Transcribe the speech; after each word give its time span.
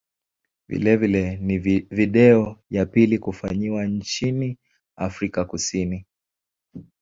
Vilevile 0.67 1.37
ni 1.37 1.57
video 1.91 2.59
ya 2.69 2.85
pili 2.85 3.19
kufanyiwa 3.19 3.85
nchini 3.85 4.57
Afrika 4.95 5.45
Kusini. 5.45 6.05